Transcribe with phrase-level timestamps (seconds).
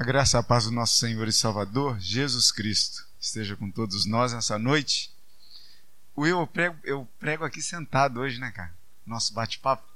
[0.00, 4.06] A graça e a paz do nosso Senhor e Salvador, Jesus Cristo, esteja com todos
[4.06, 5.12] nós nessa noite.
[6.16, 8.72] Eu prego, eu prego aqui sentado hoje, né, cara?
[9.04, 9.86] Nosso bate-papo.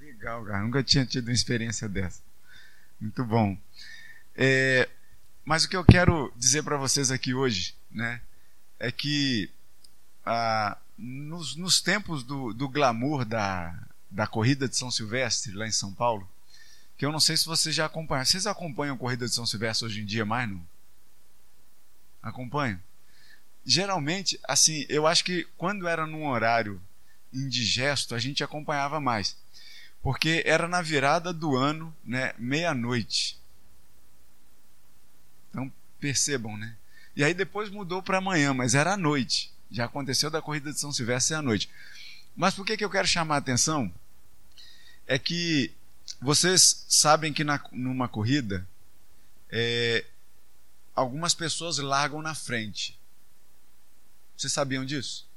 [0.00, 0.64] Legal, cara.
[0.64, 2.20] Nunca tinha tido uma experiência dessa.
[3.00, 3.56] Muito bom.
[4.34, 4.88] É,
[5.44, 8.20] mas o que eu quero dizer para vocês aqui hoje, né,
[8.80, 9.48] é que
[10.26, 13.72] ah, nos, nos, tempos do, do glamour da,
[14.10, 16.28] da corrida de São Silvestre, lá em São Paulo,
[16.96, 18.24] que eu não sei se vocês já acompanham.
[18.24, 20.64] Vocês acompanham a corrida de São Silvestre hoje em dia mais, não?
[22.22, 22.80] Acompanham?
[23.64, 26.80] Geralmente, assim, eu acho que quando era num horário
[27.32, 29.36] indigesto, a gente acompanhava mais.
[30.02, 33.38] Porque era na virada do ano, né, meia-noite.
[35.50, 36.76] Então, percebam, né?
[37.16, 39.52] E aí depois mudou para amanhã, mas era à noite.
[39.70, 41.70] Já aconteceu da corrida de São Silvestre à noite.
[42.36, 43.92] Mas por que, que eu quero chamar a atenção?
[45.06, 45.72] É que
[46.24, 48.66] vocês sabem que na, numa corrida,
[49.50, 50.06] é,
[50.96, 52.98] algumas pessoas largam na frente.
[54.34, 55.28] Vocês sabiam disso?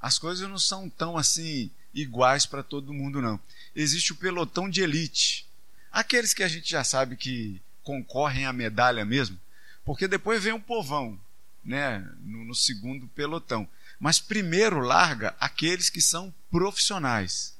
[0.00, 3.38] As coisas não são tão assim iguais para todo mundo, não.
[3.76, 5.46] Existe o pelotão de elite.
[5.92, 9.38] Aqueles que a gente já sabe que concorrem à medalha mesmo,
[9.84, 11.20] porque depois vem um povão,
[11.62, 13.68] né, no, no segundo pelotão.
[13.98, 17.54] Mas primeiro larga aqueles que são profissionais,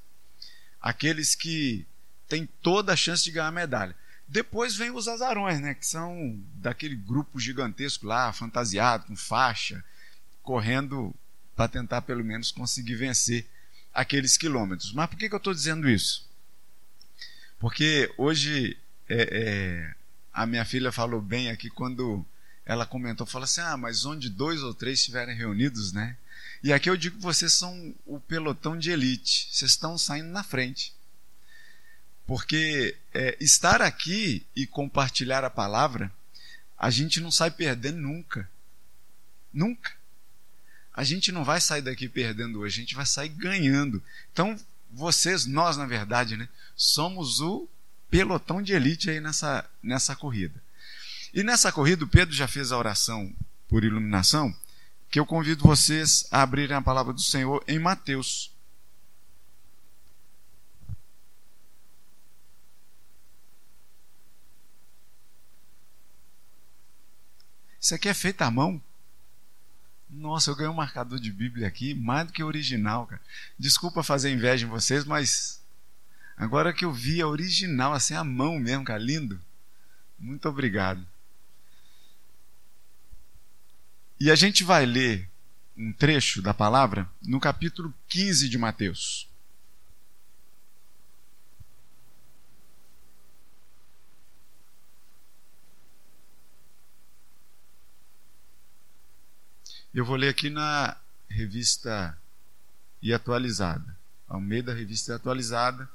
[0.81, 1.87] aqueles que
[2.31, 3.95] têm toda a chance de ganhar medalha.
[4.27, 9.85] Depois vem os azarões, né, que são daquele grupo gigantesco lá, fantasiado, com faixa,
[10.41, 11.13] correndo
[11.57, 13.45] para tentar pelo menos conseguir vencer
[13.93, 14.93] aqueles quilômetros.
[14.93, 16.31] Mas por que, que eu estou dizendo isso?
[17.59, 18.79] Porque hoje
[19.09, 19.95] é, é,
[20.33, 22.25] a minha filha falou bem aqui quando
[22.65, 26.17] ela comentou, falou assim, ah, mas onde dois ou três estiverem reunidos, né?
[26.63, 30.45] E aqui eu digo que vocês são o pelotão de elite, vocês estão saindo na
[30.45, 30.95] frente.
[32.31, 36.13] Porque é, estar aqui e compartilhar a palavra,
[36.79, 38.49] a gente não sai perdendo nunca.
[39.53, 39.91] Nunca.
[40.95, 44.01] A gente não vai sair daqui perdendo hoje, a gente vai sair ganhando.
[44.33, 44.57] Então,
[44.93, 47.69] vocês, nós, na verdade, né, somos o
[48.09, 50.63] pelotão de elite aí nessa, nessa corrida.
[51.35, 53.35] E nessa corrida, o Pedro já fez a oração
[53.69, 54.55] por iluminação
[55.11, 58.53] que eu convido vocês a abrirem a palavra do Senhor em Mateus.
[67.81, 68.81] Isso aqui é feito à mão?
[70.11, 73.23] Nossa, eu ganhei um marcador de Bíblia aqui, mais do que original, cara.
[73.59, 75.63] Desculpa fazer inveja em vocês, mas
[76.37, 79.41] agora que eu vi a original, assim, a mão mesmo, cara, lindo.
[80.19, 81.07] Muito obrigado.
[84.19, 85.31] E a gente vai ler
[85.77, 89.30] um trecho da palavra no capítulo 15 de Mateus.
[99.93, 100.97] Eu vou ler aqui na
[101.29, 102.17] revista
[103.03, 103.99] e atualizada.
[104.29, 105.91] Almeida, revista e atualizada.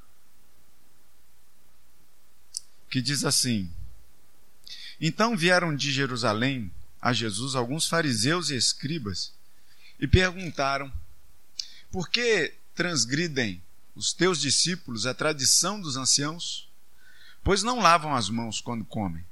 [2.89, 3.71] Que diz assim:
[4.99, 6.69] Então vieram de Jerusalém
[7.01, 9.33] a Jesus alguns fariseus e escribas
[9.97, 10.91] e perguntaram:
[11.89, 13.63] Por que transgridem
[13.95, 16.69] os teus discípulos a tradição dos anciãos?
[17.41, 19.25] Pois não lavam as mãos quando comem.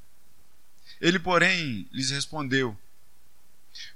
[1.02, 2.78] Ele, porém, lhes respondeu: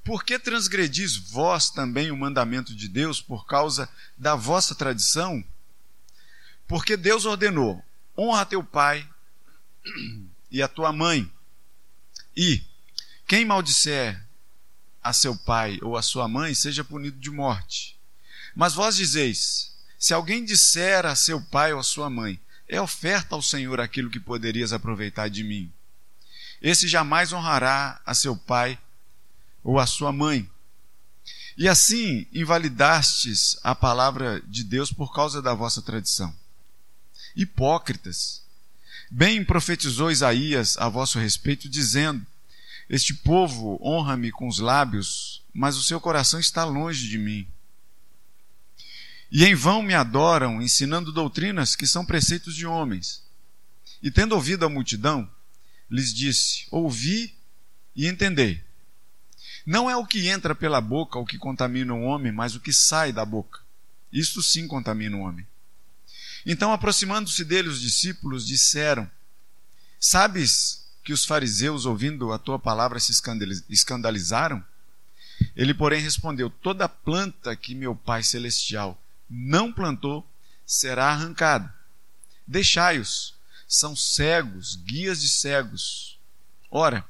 [0.03, 5.43] Por que transgredis vós também o mandamento de Deus por causa da vossa tradição?
[6.67, 7.83] Porque Deus ordenou:
[8.17, 9.07] honra teu pai
[10.51, 11.31] e a tua mãe,
[12.35, 12.63] e
[13.27, 14.21] quem maldisser
[15.03, 17.97] a seu pai ou a sua mãe, seja punido de morte.
[18.55, 23.35] Mas vós dizeis: se alguém disser a seu pai ou a sua mãe, é oferta
[23.35, 25.71] ao Senhor aquilo que poderias aproveitar de mim.
[26.61, 28.77] Esse jamais honrará a seu pai
[29.67, 30.49] ou a sua mãe.
[31.57, 36.33] E assim invalidastes a palavra de Deus por causa da vossa tradição.
[37.35, 38.41] Hipócritas!
[39.11, 42.25] Bem profetizou Isaías a vosso respeito, dizendo:
[42.89, 47.45] este povo honra-me com os lábios, mas o seu coração está longe de mim.
[49.29, 53.21] E em vão me adoram, ensinando doutrinas que são preceitos de homens.
[54.01, 55.29] E tendo ouvido a multidão,
[55.91, 57.35] lhes disse: Ouvi
[57.93, 58.65] e entendei.
[59.67, 62.71] Não é o que entra pela boca o que contamina o homem, mas o que
[62.71, 63.59] sai da boca.
[64.09, 65.45] Isto sim contamina o homem.
[66.45, 69.11] Então, aproximando-se dele, os discípulos disseram:
[69.99, 73.11] Sabes que os fariseus, ouvindo a tua palavra, se
[73.69, 74.63] escandalizaram?
[75.53, 78.97] Ele, porém, respondeu: Toda planta que meu Pai Celestial
[79.29, 80.25] não plantou
[80.65, 81.75] será arrancada.
[82.47, 83.35] Deixai-os,
[83.67, 86.17] são cegos, guias de cegos.
[86.71, 87.03] Ora,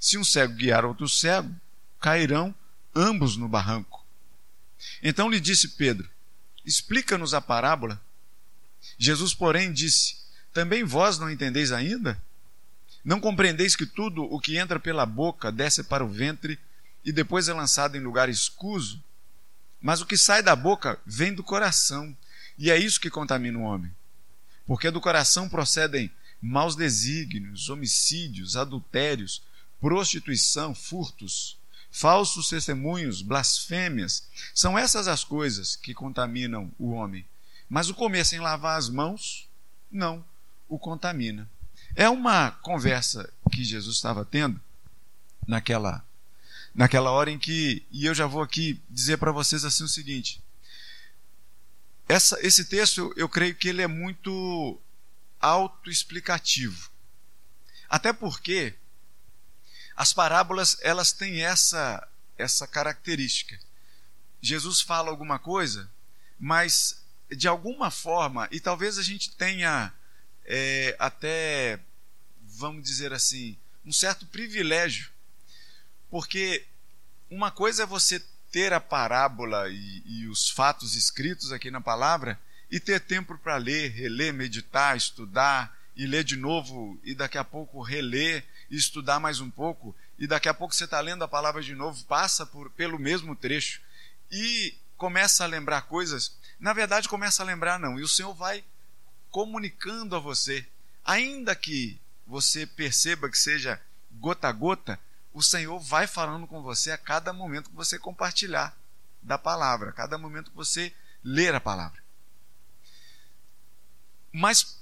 [0.00, 1.54] se um cego guiar outro cego,
[2.00, 2.54] cairão
[2.94, 4.04] ambos no barranco.
[5.02, 6.08] Então lhe disse Pedro:
[6.64, 8.00] Explica-nos a parábola.
[8.98, 10.16] Jesus, porém, disse:
[10.52, 12.20] Também vós não entendeis ainda?
[13.04, 16.58] Não compreendeis que tudo o que entra pela boca desce para o ventre
[17.04, 19.02] e depois é lançado em lugar escuso?
[19.80, 22.14] Mas o que sai da boca vem do coração,
[22.58, 23.90] e é isso que contamina o homem.
[24.66, 26.10] Porque do coração procedem
[26.40, 29.42] maus desígnios, homicídios, adultérios,
[29.80, 31.58] prostituição, furtos,
[31.90, 34.28] falsos testemunhos, blasfêmias.
[34.54, 37.24] São essas as coisas que contaminam o homem.
[37.68, 39.48] Mas o comer sem lavar as mãos,
[39.90, 40.24] não
[40.68, 41.48] o contamina.
[41.94, 44.60] É uma conversa que Jesus estava tendo
[45.46, 46.04] naquela
[46.72, 50.40] naquela hora em que e eu já vou aqui dizer para vocês assim o seguinte.
[52.08, 54.80] Essa, esse texto eu creio que ele é muito
[55.40, 56.90] autoexplicativo.
[57.88, 58.74] Até porque
[59.96, 62.06] as parábolas elas têm essa
[62.36, 63.58] essa característica.
[64.40, 65.90] Jesus fala alguma coisa,
[66.38, 69.92] mas de alguma forma, e talvez a gente tenha
[70.44, 71.78] é, até,
[72.40, 75.10] vamos dizer assim, um certo privilégio,
[76.10, 76.66] porque
[77.30, 78.20] uma coisa é você
[78.50, 82.40] ter a parábola e, e os fatos escritos aqui na palavra
[82.70, 87.44] e ter tempo para ler, reler, meditar, estudar e ler de novo e daqui a
[87.44, 91.28] pouco reler e estudar mais um pouco, e daqui a pouco você está lendo a
[91.28, 93.80] palavra de novo, passa por, pelo mesmo trecho
[94.30, 96.36] e começa a lembrar coisas.
[96.58, 98.64] Na verdade, começa a lembrar, não, e o Senhor vai
[99.30, 100.66] comunicando a você,
[101.04, 103.80] ainda que você perceba que seja
[104.12, 105.00] gota a gota,
[105.32, 108.76] o Senhor vai falando com você a cada momento que você compartilhar
[109.22, 112.00] da palavra, a cada momento que você ler a palavra.
[114.32, 114.79] Mas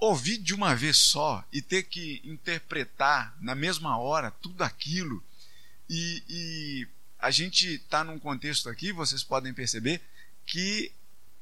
[0.00, 5.22] ouvir de uma vez só e ter que interpretar na mesma hora tudo aquilo,
[5.88, 6.88] e, e
[7.18, 10.00] a gente está num contexto aqui, vocês podem perceber,
[10.46, 10.90] que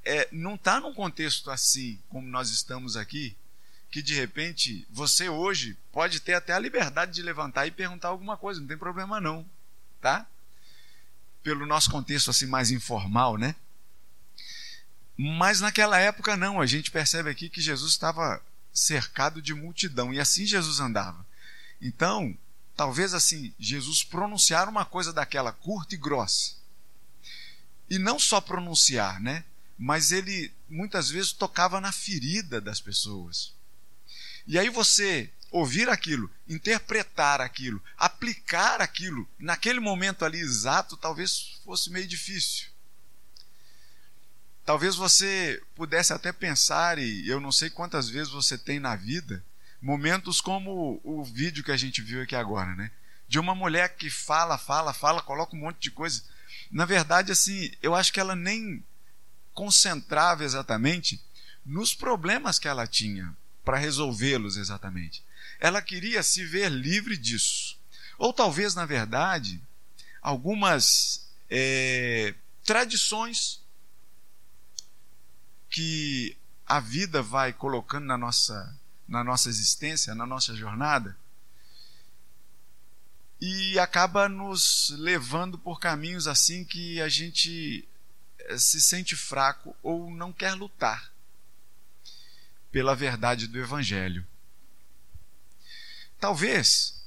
[0.04, 3.36] é, não está num contexto assim como nós estamos aqui,
[3.90, 8.36] que de repente você hoje pode ter até a liberdade de levantar e perguntar alguma
[8.36, 9.48] coisa, não tem problema não,
[10.00, 10.26] tá?
[11.42, 13.54] Pelo nosso contexto assim mais informal, né?
[15.16, 18.42] Mas naquela época não, a gente percebe aqui que Jesus estava
[18.78, 21.26] cercado de multidão e assim Jesus andava.
[21.80, 22.36] Então,
[22.76, 26.56] talvez assim, Jesus pronunciar uma coisa daquela curta e grossa.
[27.90, 29.44] E não só pronunciar, né?
[29.78, 33.52] Mas ele muitas vezes tocava na ferida das pessoas.
[34.46, 41.90] E aí você ouvir aquilo, interpretar aquilo, aplicar aquilo naquele momento ali exato, talvez fosse
[41.90, 42.68] meio difícil.
[44.68, 49.42] Talvez você pudesse até pensar, e eu não sei quantas vezes você tem na vida,
[49.80, 52.90] momentos como o vídeo que a gente viu aqui agora, né?
[53.26, 56.22] De uma mulher que fala, fala, fala, coloca um monte de coisa.
[56.70, 58.84] Na verdade, assim, eu acho que ela nem
[59.54, 61.18] concentrava exatamente
[61.64, 63.34] nos problemas que ela tinha
[63.64, 65.24] para resolvê-los exatamente.
[65.58, 67.78] Ela queria se ver livre disso.
[68.18, 69.62] Ou talvez, na verdade,
[70.20, 72.34] algumas é,
[72.66, 73.57] tradições
[75.78, 76.36] que
[76.66, 78.76] a vida vai colocando na nossa,
[79.06, 81.16] na nossa existência, na nossa jornada,
[83.40, 87.88] e acaba nos levando por caminhos assim que a gente
[88.40, 91.12] eh, se sente fraco ou não quer lutar
[92.72, 94.26] pela verdade do Evangelho.
[96.18, 97.00] Talvez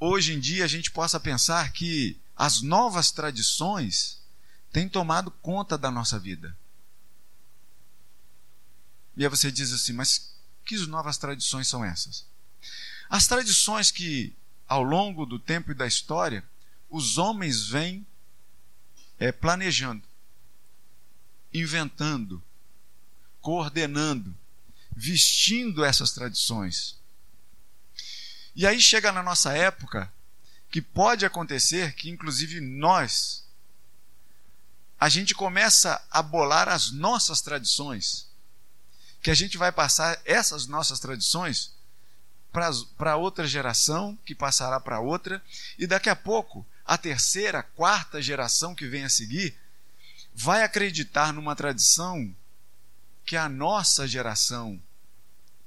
[0.00, 4.20] hoje em dia a gente possa pensar que as novas tradições
[4.72, 6.56] têm tomado conta da nossa vida.
[9.16, 12.26] E aí você diz assim, mas que novas tradições são essas?
[13.08, 14.36] As tradições que,
[14.68, 16.44] ao longo do tempo e da história,
[16.90, 18.06] os homens vêm
[19.18, 20.02] é, planejando,
[21.52, 22.42] inventando,
[23.40, 24.36] coordenando,
[24.94, 26.98] vestindo essas tradições.
[28.54, 30.12] E aí chega na nossa época
[30.70, 33.46] que pode acontecer que, inclusive, nós,
[34.98, 38.26] a gente começa a bolar as nossas tradições
[39.26, 41.74] que a gente vai passar essas nossas tradições
[42.96, 45.42] para outra geração, que passará para outra,
[45.76, 49.58] e daqui a pouco a terceira, quarta geração que vem a seguir
[50.32, 52.32] vai acreditar numa tradição
[53.24, 54.80] que a nossa geração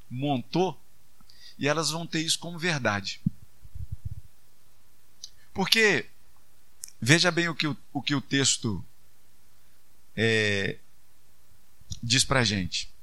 [0.09, 0.81] montou
[1.57, 3.19] e elas vão ter isso como verdade.
[5.53, 6.05] Porque,
[7.01, 8.81] veja bem o que o, o, que o texto
[10.15, 10.77] é,
[12.01, 12.97] diz para a gente.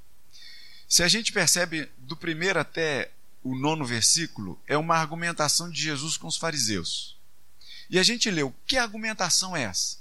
[0.88, 3.12] Se a gente percebe do primeiro até
[3.42, 7.16] o nono versículo, é uma argumentação de Jesus com os fariseus.
[7.90, 9.98] E a gente leu, que argumentação é essa?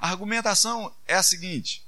[0.00, 1.84] A argumentação é a seguinte: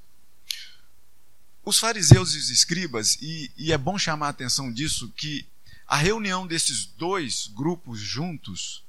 [1.65, 5.47] os fariseus e os escribas, e, e é bom chamar a atenção disso, que
[5.87, 8.85] a reunião desses dois grupos juntos,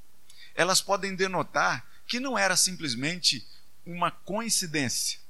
[0.56, 3.46] elas podem denotar que não era simplesmente
[3.86, 5.21] uma coincidência.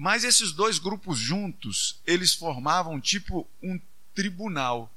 [0.00, 3.78] Mas esses dois grupos juntos, eles formavam tipo um
[4.14, 4.90] tribunal.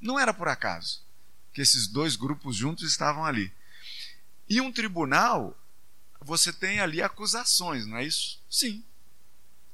[0.00, 1.04] Não era por acaso
[1.52, 3.52] que esses dois grupos juntos estavam ali.
[4.48, 5.56] E um tribunal,
[6.20, 8.42] você tem ali acusações, não é isso?
[8.50, 8.84] Sim.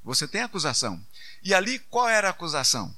[0.04, 1.02] Você tem acusação.
[1.42, 2.94] E ali qual era a acusação?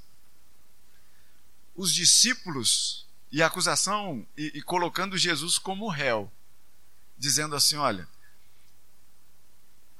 [1.77, 6.29] Os discípulos e a acusação e, e colocando Jesus como réu,
[7.17, 8.09] dizendo assim, olha,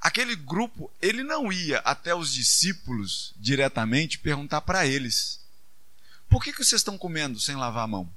[0.03, 5.39] aquele grupo, ele não ia até os discípulos diretamente perguntar para eles:
[6.29, 8.13] por que, que vocês estão comendo sem lavar a mão?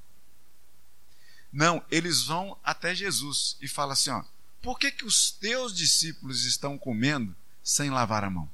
[1.53, 4.25] Não, eles vão até Jesus e falam assim: ó,
[4.61, 8.51] por que, que os teus discípulos estão comendo sem lavar a mão?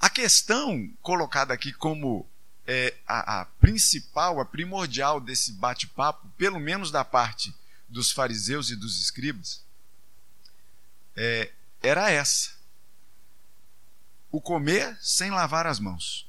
[0.00, 2.28] A questão colocada aqui como
[2.66, 7.54] é, a, a principal, a primordial desse bate-papo, pelo menos da parte
[7.88, 9.64] dos fariseus e dos escribas,
[11.14, 11.52] é,
[11.82, 12.52] era essa:
[14.30, 16.28] o comer sem lavar as mãos.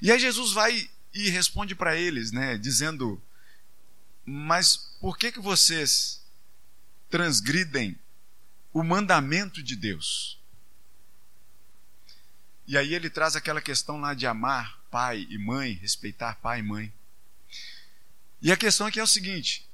[0.00, 3.20] E aí Jesus vai e responde para eles, né, dizendo:
[4.24, 6.22] Mas por que que vocês
[7.08, 7.98] transgridem
[8.72, 10.38] o mandamento de Deus?
[12.66, 16.62] E aí ele traz aquela questão lá de amar pai e mãe, respeitar pai e
[16.62, 16.92] mãe.
[18.42, 19.65] E a questão aqui é o seguinte: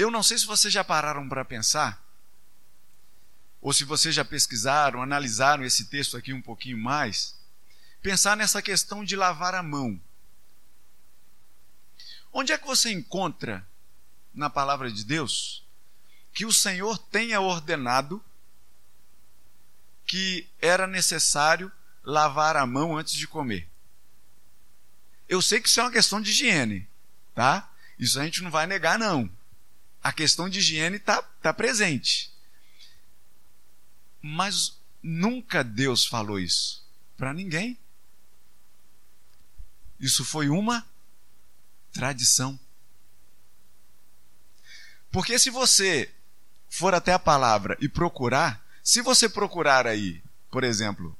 [0.00, 2.02] eu não sei se vocês já pararam para pensar,
[3.60, 7.38] ou se vocês já pesquisaram, analisaram esse texto aqui um pouquinho mais,
[8.00, 10.00] pensar nessa questão de lavar a mão.
[12.32, 13.66] Onde é que você encontra
[14.32, 15.62] na palavra de Deus
[16.32, 18.24] que o Senhor tenha ordenado
[20.06, 21.70] que era necessário
[22.02, 23.68] lavar a mão antes de comer.
[25.28, 26.88] Eu sei que isso é uma questão de higiene,
[27.34, 27.70] tá?
[27.98, 29.30] Isso a gente não vai negar, não.
[30.02, 32.32] A questão de higiene está tá presente.
[34.22, 36.84] Mas nunca Deus falou isso
[37.16, 37.78] para ninguém.
[39.98, 40.86] Isso foi uma
[41.92, 42.58] tradição.
[45.10, 46.14] Porque se você
[46.68, 51.16] for até a palavra e procurar, se você procurar aí, por exemplo,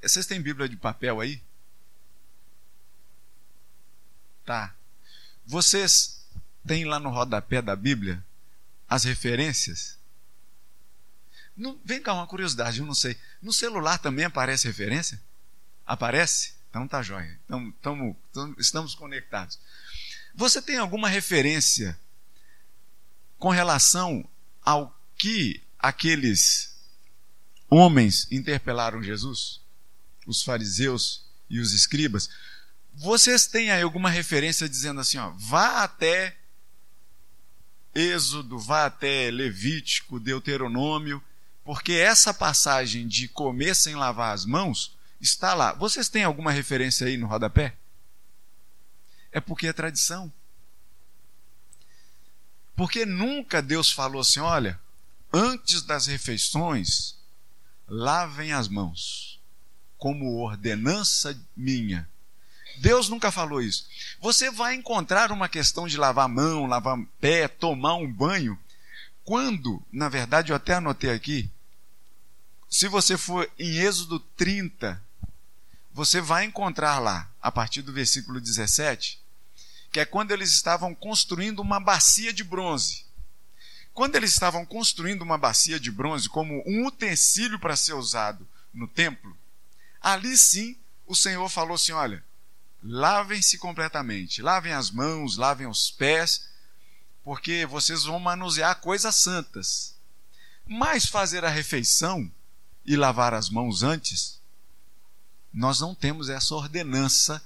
[0.00, 1.42] vocês têm Bíblia de papel aí?
[4.44, 4.74] Tá.
[5.44, 6.17] Vocês
[6.68, 8.24] têm lá no rodapé da Bíblia
[8.88, 9.98] as referências?
[11.56, 13.16] Não, vem cá, uma curiosidade, eu não sei.
[13.42, 15.20] No celular também aparece referência?
[15.84, 16.54] Aparece?
[16.70, 17.38] Então tá jóia.
[17.44, 19.58] Então, tamo, tamo, estamos conectados.
[20.34, 21.98] Você tem alguma referência
[23.38, 24.28] com relação
[24.62, 26.76] ao que aqueles
[27.68, 29.60] homens interpelaram Jesus?
[30.28, 32.28] os fariseus e os escribas,
[32.94, 36.37] vocês têm aí alguma referência dizendo assim, ó, vá até
[37.94, 41.22] Êxodo, vá até Levítico, Deuteronômio,
[41.64, 45.72] porque essa passagem de comer sem lavar as mãos está lá.
[45.72, 47.76] Vocês têm alguma referência aí no rodapé?
[49.32, 50.32] É porque é tradição.
[52.76, 54.80] Porque nunca Deus falou assim: olha,
[55.32, 57.16] antes das refeições,
[57.86, 59.40] lavem as mãos
[59.98, 62.08] como ordenança minha.
[62.78, 63.86] Deus nunca falou isso.
[64.20, 68.58] Você vai encontrar uma questão de lavar a mão, lavar pé, tomar um banho,
[69.24, 71.50] quando, na verdade, eu até anotei aqui,
[72.68, 75.02] se você for em Êxodo 30,
[75.92, 79.20] você vai encontrar lá, a partir do versículo 17,
[79.92, 83.04] que é quando eles estavam construindo uma bacia de bronze.
[83.92, 88.86] Quando eles estavam construindo uma bacia de bronze como um utensílio para ser usado no
[88.86, 89.36] templo,
[90.00, 92.24] Ali sim, o Senhor falou assim: olha,
[92.82, 96.48] lavem-se completamente, lavem as mãos, lavem os pés,
[97.22, 99.96] porque vocês vão manusear coisas santas.
[100.66, 102.30] Mas fazer a refeição
[102.84, 104.40] e lavar as mãos antes,
[105.52, 107.42] nós não temos essa ordenança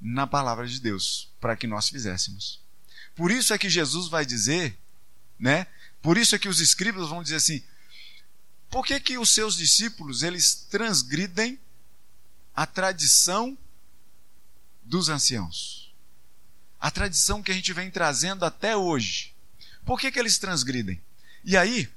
[0.00, 2.60] na palavra de Deus para que nós fizéssemos.
[3.14, 4.78] Por isso é que Jesus vai dizer,
[5.38, 5.66] né?
[6.02, 7.62] Por isso é que os escribas vão dizer assim:
[8.70, 11.58] por que, que os seus discípulos eles transgridem
[12.54, 13.58] a tradição
[14.90, 15.94] dos anciãos.
[16.78, 19.32] A tradição que a gente vem trazendo até hoje.
[19.86, 21.00] Por que, que eles transgridem?
[21.44, 21.88] E aí,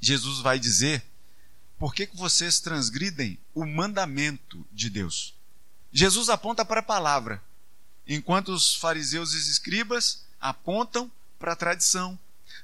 [0.00, 1.04] Jesus vai dizer
[1.78, 5.34] por que, que vocês transgridem o mandamento de Deus?
[5.92, 7.42] Jesus aponta para a palavra,
[8.06, 11.10] enquanto os fariseus e os escribas apontam
[11.40, 12.16] para a tradição,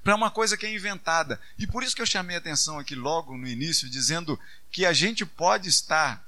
[0.04, 1.40] para uma coisa que é inventada.
[1.58, 4.38] E por isso que eu chamei a atenção aqui logo no início, dizendo
[4.70, 6.24] que a gente pode estar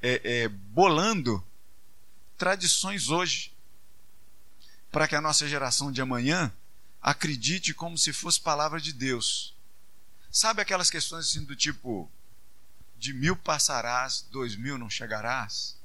[0.00, 1.44] é, é, bolando
[2.44, 3.54] tradições hoje,
[4.92, 6.52] para que a nossa geração de amanhã
[7.00, 9.56] acredite como se fosse palavra de Deus.
[10.30, 12.06] Sabe aquelas questões assim do tipo:
[12.98, 15.78] de mil passarás, dois mil não chegarás?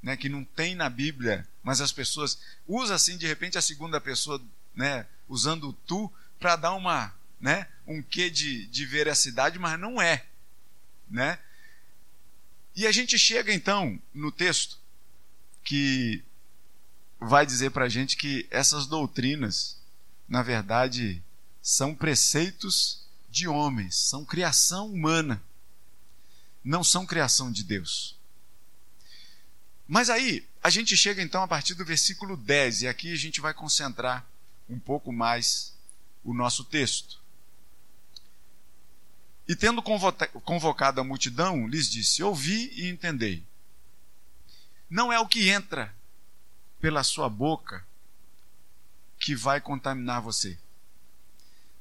[0.00, 4.00] Né, que não tem na Bíblia, mas as pessoas usam assim de repente a segunda
[4.00, 4.40] pessoa,
[4.72, 10.00] né, usando o tu para dar uma, né, um quê de, de veracidade, mas não
[10.00, 10.24] é,
[11.10, 11.40] né?
[12.76, 14.79] E a gente chega então no texto
[15.64, 16.24] que
[17.20, 19.78] vai dizer para a gente que essas doutrinas,
[20.28, 21.22] na verdade,
[21.62, 25.42] são preceitos de homens, são criação humana,
[26.64, 28.16] não são criação de Deus.
[29.86, 33.40] Mas aí, a gente chega então a partir do versículo 10, e aqui a gente
[33.40, 34.26] vai concentrar
[34.68, 35.74] um pouco mais
[36.22, 37.20] o nosso texto.
[39.48, 43.44] E tendo convocado a multidão, lhes disse: Ouvi e entendei.
[44.90, 45.94] Não é o que entra
[46.80, 47.86] pela sua boca
[49.20, 50.58] que vai contaminar você,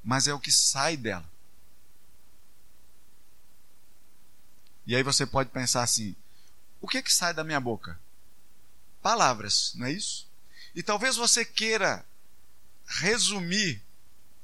[0.04, 1.28] mas é o que sai dela.
[4.86, 6.16] E aí você pode pensar assim:
[6.80, 8.00] o que que sai da minha boca?
[9.02, 10.28] Palavras, não é isso?
[10.76, 12.06] E talvez você queira
[12.86, 13.82] resumir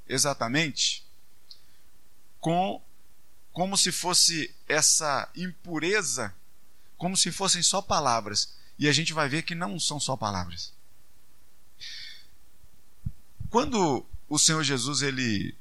[0.07, 1.05] exatamente
[2.39, 2.81] com
[3.51, 6.33] como se fosse essa impureza,
[6.97, 8.53] como se fossem só palavras.
[8.77, 10.73] E a gente vai ver que não são só palavras.
[13.49, 15.55] Quando o Senhor Jesus, ele.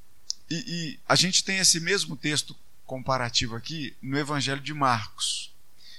[0.50, 5.53] E, e a gente tem esse mesmo texto comparativo aqui no Evangelho de Marcos.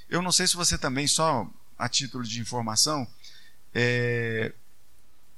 [0.10, 3.08] Eu não sei se você também, só a título de informação,
[3.74, 4.54] é,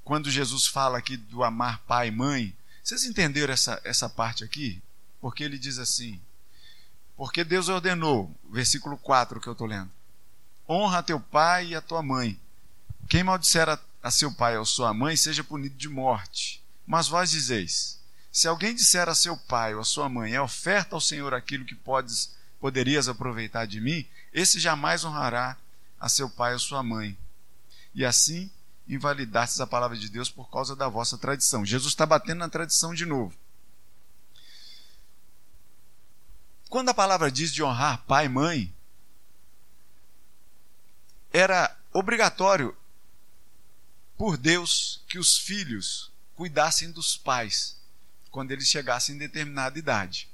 [0.04, 4.82] quando Jesus fala aqui do amar pai e mãe, vocês entenderam essa, essa parte aqui?
[5.20, 6.22] Porque ele diz assim:
[7.18, 9.98] Porque Deus ordenou, versículo 4 que eu estou lendo
[10.68, 12.40] honra teu pai e a tua mãe.
[13.08, 16.62] Quem maldisser a, a seu pai ou sua mãe, seja punido de morte.
[16.86, 18.00] Mas vós dizeis:
[18.32, 21.66] se alguém disser a seu pai ou a sua mãe, é oferta ao Senhor aquilo
[21.66, 25.56] que podes, poderias aproveitar de mim, esse jamais honrará
[26.00, 27.18] a seu pai ou sua mãe.
[27.96, 28.52] E assim
[28.88, 31.66] invalidastes a palavra de Deus por causa da vossa tradição.
[31.66, 33.34] Jesus está batendo na tradição de novo.
[36.70, 38.74] Quando a palavra diz de honrar pai e mãe,
[41.32, 42.76] era obrigatório
[44.18, 47.80] por Deus que os filhos cuidassem dos pais
[48.32, 50.30] quando eles chegassem em determinada idade.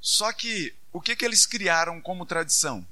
[0.00, 2.86] Só que o que, que eles criaram como tradição?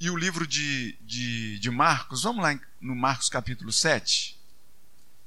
[0.00, 4.38] E o livro de, de, de Marcos, vamos lá no Marcos capítulo 7,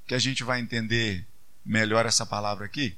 [0.07, 1.27] que a gente vai entender
[1.63, 2.97] melhor essa palavra aqui.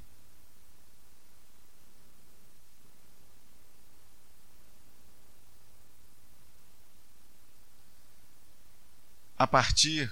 [9.37, 10.11] A partir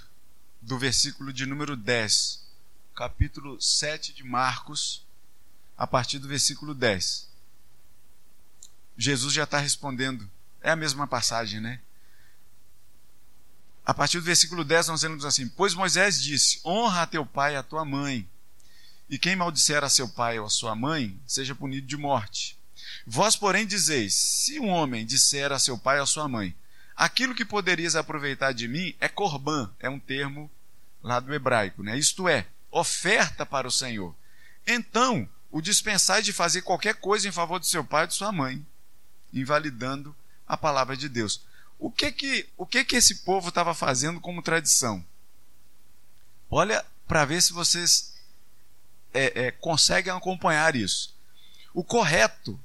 [0.62, 2.46] do versículo de número 10,
[2.94, 5.06] capítulo 7 de Marcos,
[5.78, 7.30] a partir do versículo 10.
[8.98, 10.30] Jesus já está respondendo,
[10.62, 11.82] é a mesma passagem, né?
[13.86, 17.54] A partir do versículo 10, nós lemos assim: Pois Moisés disse: Honra a teu pai
[17.54, 18.30] e a tua mãe,
[19.10, 22.58] e quem maldisser a seu pai ou a sua mãe, seja punido de morte.
[23.06, 26.56] Vós, porém, dizeis: Se um homem disser a seu pai ou a sua mãe,
[27.04, 30.50] Aquilo que poderias aproveitar de mim é corban, é um termo
[31.04, 31.98] lá do hebraico, né?
[31.98, 34.16] Isto é, oferta para o Senhor.
[34.66, 38.32] Então, o dispensai de fazer qualquer coisa em favor de seu pai e de sua
[38.32, 38.66] mãe,
[39.34, 40.16] invalidando
[40.48, 41.42] a palavra de Deus.
[41.78, 45.06] O que que, o que, que esse povo estava fazendo como tradição?
[46.50, 48.14] Olha para ver se vocês
[49.14, 51.14] é, é, conseguem acompanhar isso.
[51.74, 52.58] O correto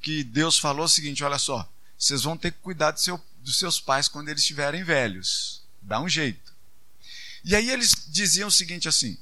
[0.00, 1.68] que Deus falou é o seguinte: olha só,
[1.98, 5.62] vocês vão ter que cuidar do seu, dos seus pais quando eles estiverem velhos.
[5.80, 6.54] Dá um jeito.
[7.42, 9.18] E aí eles diziam o seguinte assim: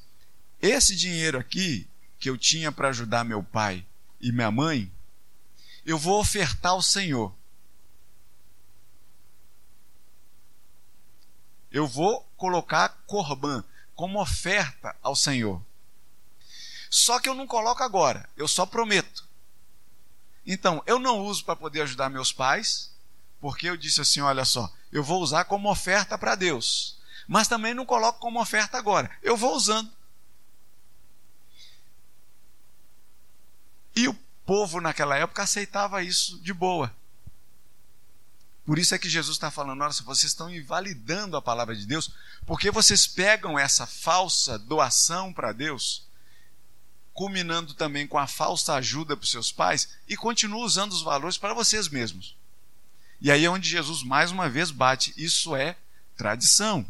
[0.60, 3.86] esse dinheiro aqui que eu tinha para ajudar meu pai
[4.20, 4.90] e minha mãe,
[5.84, 7.32] eu vou ofertar ao Senhor.
[11.70, 13.62] Eu vou colocar corban
[13.94, 15.62] como oferta ao Senhor.
[16.90, 19.26] Só que eu não coloco agora, eu só prometo.
[20.44, 22.95] Então, eu não uso para poder ajudar meus pais,
[23.46, 27.74] porque eu disse assim: olha só, eu vou usar como oferta para Deus, mas também
[27.74, 29.88] não coloco como oferta agora, eu vou usando.
[33.94, 36.92] E o povo naquela época aceitava isso de boa.
[38.64, 42.10] Por isso é que Jesus está falando: olha, vocês estão invalidando a palavra de Deus,
[42.44, 46.04] porque vocês pegam essa falsa doação para Deus,
[47.14, 51.38] culminando também com a falsa ajuda para os seus pais, e continuam usando os valores
[51.38, 52.35] para vocês mesmos.
[53.20, 55.76] E aí é onde Jesus mais uma vez bate: isso é
[56.16, 56.86] tradição.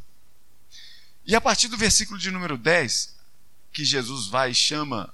[1.24, 3.14] E a partir do versículo de número 10,
[3.72, 5.12] que Jesus vai e chama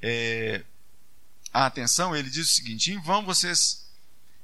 [0.00, 0.64] é,
[1.52, 3.88] a atenção, ele diz o seguinte: em vão vocês.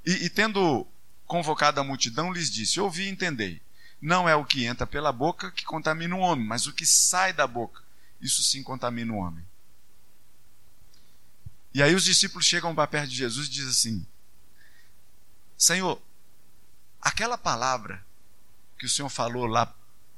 [0.04, 0.86] E, e tendo
[1.26, 3.60] convocado a multidão, lhes disse: Ouvi e entendei.
[4.00, 7.32] Não é o que entra pela boca que contamina o homem, mas o que sai
[7.32, 7.82] da boca.
[8.20, 9.44] Isso sim contamina o homem.
[11.72, 14.06] E aí os discípulos chegam para perto de Jesus e dizem assim:
[15.56, 16.00] Senhor,
[17.00, 18.04] aquela palavra
[18.78, 19.72] que o Senhor falou lá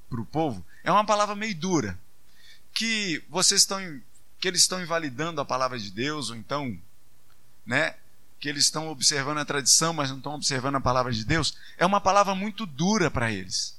[0.08, 1.98] para o povo é uma palavra meio dura,
[2.72, 3.78] que vocês estão
[4.40, 6.78] que eles estão invalidando a palavra de Deus ou então,
[7.66, 7.96] né,
[8.38, 11.84] que eles estão observando a tradição, mas não estão observando a palavra de Deus, é
[11.84, 13.76] uma palavra muito dura para eles.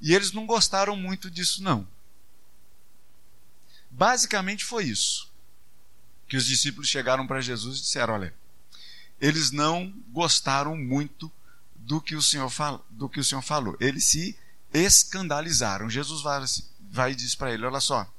[0.00, 1.86] E eles não gostaram muito disso, não.
[3.90, 5.28] Basicamente foi isso.
[6.28, 8.34] Que os discípulos chegaram para Jesus e disseram: olha,
[9.20, 11.30] eles não gostaram muito
[11.74, 12.50] do que o Senhor,
[12.90, 13.76] do que o Senhor falou.
[13.80, 14.38] Eles se
[14.72, 15.88] escandalizaram.
[15.88, 16.44] Jesus vai,
[16.90, 18.10] vai e diz para ele: olha só,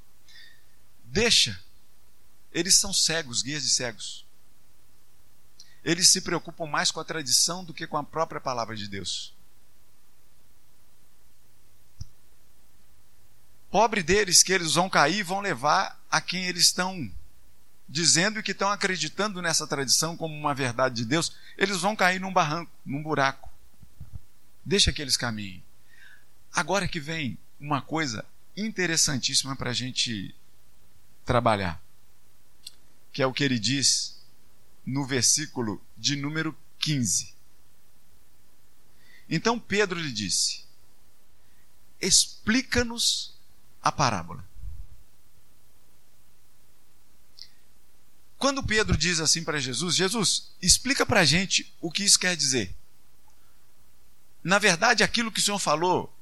[1.03, 1.59] deixa.
[2.51, 4.27] Eles são cegos, guias de cegos
[5.87, 9.33] eles se preocupam mais com a tradição do que com a própria palavra de Deus.
[13.71, 17.09] Pobre deles que eles vão cair e vão levar a quem eles estão
[17.87, 22.19] dizendo e que estão acreditando nessa tradição como uma verdade de Deus, eles vão cair
[22.19, 23.49] num barranco, num buraco.
[24.65, 25.63] Deixa que eles caminhem.
[26.51, 30.35] Agora que vem uma coisa interessantíssima para a gente
[31.23, 31.81] trabalhar,
[33.13, 34.17] que é o que ele diz
[34.85, 37.33] no versículo de número 15.
[39.29, 40.65] Então Pedro lhe disse:
[42.01, 43.35] Explica-nos
[43.81, 44.45] a parábola.
[48.37, 52.35] Quando Pedro diz assim para Jesus: Jesus, explica para a gente o que isso quer
[52.35, 52.75] dizer.
[54.43, 56.13] Na verdade, aquilo que o Senhor falou,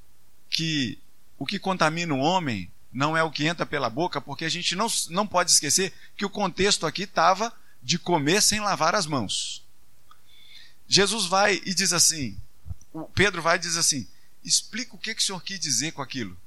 [0.50, 0.98] que
[1.38, 4.76] o que contamina o homem não é o que entra pela boca, porque a gente
[4.76, 7.52] não, não pode esquecer que o contexto aqui estava
[7.84, 9.64] de comer sem lavar as mãos.
[10.88, 12.40] Jesus vai e diz assim,
[13.14, 14.08] Pedro vai e diz assim:
[14.44, 16.38] explica o que, que o senhor quis dizer com aquilo.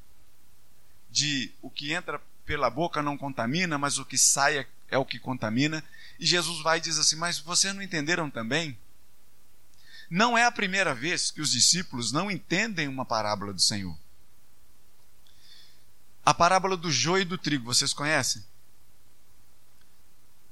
[1.10, 5.18] De o que entra pela boca não contamina, mas o que sai é, o que
[5.18, 5.82] contamina.
[6.18, 8.78] E Jesus vai e diz assim: Mas vocês não entenderam também?
[10.10, 13.96] Não é a primeira vez que os discípulos não entendem uma parábola do Senhor.
[16.24, 18.42] A parábola do joio e do trigo, vocês conhecem?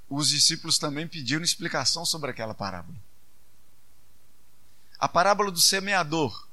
[0.09, 2.97] os discípulos também pediram explicação sobre aquela parábola.
[4.99, 6.47] A parábola do semeador,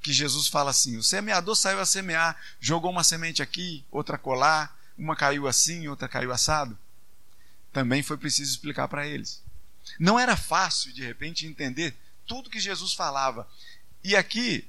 [0.00, 4.76] que Jesus fala assim: o semeador saiu a semear, jogou uma semente aqui, outra colar,
[4.98, 6.76] uma caiu assim, outra caiu assado.
[7.76, 9.42] Também foi preciso explicar para eles.
[10.00, 11.94] Não era fácil, de repente, entender
[12.26, 13.46] tudo que Jesus falava.
[14.02, 14.66] E aqui,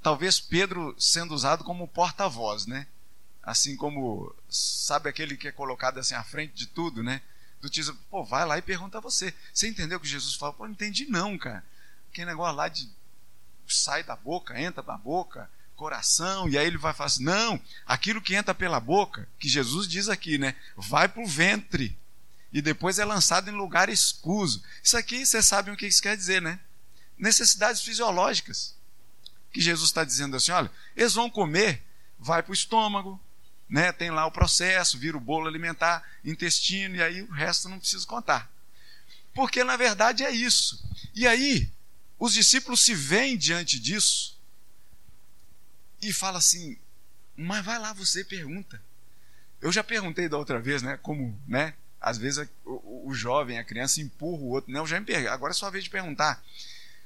[0.00, 2.86] talvez Pedro sendo usado como porta-voz, né?
[3.42, 7.20] Assim como, sabe aquele que é colocado assim à frente de tudo, né?
[7.60, 9.34] do tipo, pô, vai lá e pergunta a você.
[9.52, 10.54] Você entendeu o que Jesus falou?
[10.54, 11.64] Pô, não entendi não, cara.
[12.12, 12.88] Aquele negócio lá de
[13.66, 18.22] sai da boca, entra da boca, coração, e aí ele vai falar assim, não, aquilo
[18.22, 21.98] que entra pela boca, que Jesus diz aqui, né, vai para o ventre,
[22.52, 24.62] e depois é lançado em lugar escuso.
[24.82, 26.58] Isso aqui, vocês sabem o que isso quer dizer, né?
[27.16, 28.74] Necessidades fisiológicas.
[29.52, 31.82] Que Jesus está dizendo assim, olha, eles vão comer,
[32.18, 33.20] vai para o estômago,
[33.68, 33.92] né?
[33.92, 38.06] Tem lá o processo, vira o bolo alimentar, intestino, e aí o resto não preciso
[38.06, 38.50] contar.
[39.34, 40.82] Porque na verdade é isso.
[41.14, 41.70] E aí,
[42.18, 44.38] os discípulos se veem diante disso
[46.00, 46.78] e falam assim:
[47.36, 48.82] Mas vai lá, você pergunta.
[49.60, 50.96] Eu já perguntei da outra vez, né?
[50.96, 51.74] Como, né?
[52.00, 54.72] Às vezes o, jovem, a criança empurra o outro.
[54.72, 55.32] Não, já me pergunto.
[55.32, 56.42] Agora é sua vez de perguntar.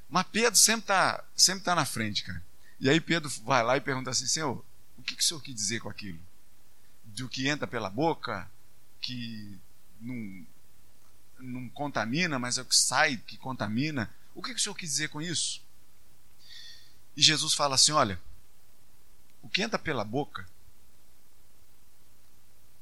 [0.09, 2.43] Mas Pedro sempre está sempre tá na frente, cara.
[2.79, 4.63] E aí Pedro vai lá e pergunta assim: Senhor,
[4.99, 6.21] o que, que o senhor quis dizer com aquilo?
[7.15, 8.51] do que entra pela boca,
[9.01, 9.59] que
[10.01, 10.47] não,
[11.39, 14.13] não contamina, mas é o que sai que contamina.
[14.35, 15.63] O que, que o Senhor quis dizer com isso?
[17.17, 18.19] E Jesus fala assim: olha,
[19.43, 20.49] o que entra pela boca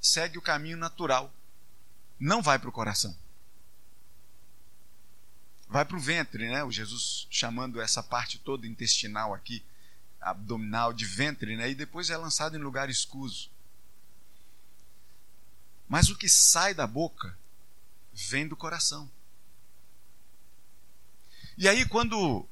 [0.00, 1.32] segue o caminho natural,
[2.20, 3.16] não vai para o coração.
[5.66, 6.62] Vai para o ventre, né?
[6.62, 9.64] O Jesus chamando essa parte toda intestinal aqui,
[10.20, 11.70] abdominal, de ventre, né?
[11.70, 13.50] E depois é lançado em lugar escuso.
[15.88, 17.36] Mas o que sai da boca
[18.12, 19.10] vem do coração.
[21.56, 22.46] E aí, quando,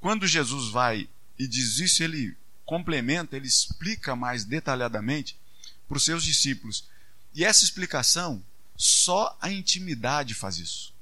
[0.00, 5.38] quando Jesus vai e diz isso, ele complementa, ele explica mais detalhadamente
[5.86, 6.88] para os seus discípulos.
[7.34, 8.42] E essa explicação,
[8.76, 10.94] só a intimidade faz isso.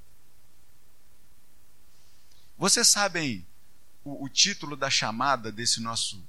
[2.59, 3.47] Vocês sabem
[4.05, 6.23] o, o título da chamada desse nosso,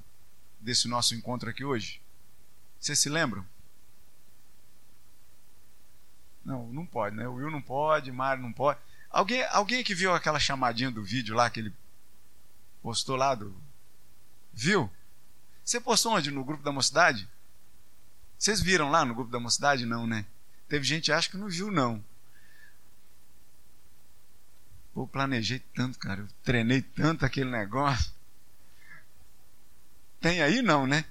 [0.59, 2.01] desse nosso encontro aqui hoje?
[2.79, 3.45] Vocês se lembram?
[6.43, 7.27] Não, não pode, né?
[7.27, 8.79] O Will não pode, Mário não pode.
[9.09, 11.73] Alguém, alguém que viu aquela chamadinha do vídeo lá que ele
[12.81, 13.55] postou lá do.
[14.51, 14.91] Viu?
[15.63, 16.31] Você postou onde?
[16.31, 17.29] No grupo da mocidade?
[18.37, 19.85] Vocês viram lá no grupo da mocidade?
[19.85, 20.25] Não, né?
[20.73, 22.03] Teve gente que acha que não viu, não.
[24.91, 26.21] Pô, planejei tanto, cara.
[26.21, 28.11] Eu treinei tanto aquele negócio.
[30.19, 31.05] Tem aí, não, né?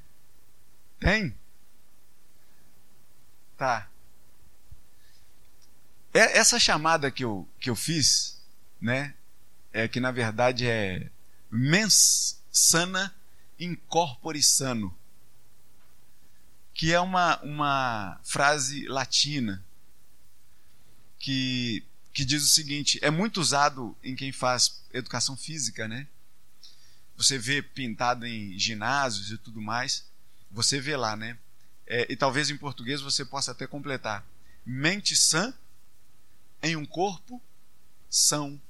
[0.98, 1.32] Tem?
[3.56, 3.88] Tá.
[6.12, 8.42] É, essa chamada que eu, que eu fiz,
[8.80, 9.14] né?
[9.72, 11.08] É que na verdade é
[11.48, 13.14] mens sana
[13.60, 14.92] incorpore sano,
[16.82, 19.64] que é uma, uma frase latina
[21.16, 26.08] que, que diz o seguinte: é muito usado em quem faz educação física, né?
[27.16, 30.04] Você vê pintado em ginásios e tudo mais,
[30.50, 31.38] você vê lá, né?
[31.86, 34.26] É, e talvez em português você possa até completar:
[34.66, 35.54] mente sã
[36.60, 37.40] em um corpo
[38.10, 38.60] são.